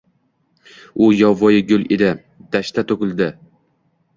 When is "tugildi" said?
2.93-3.29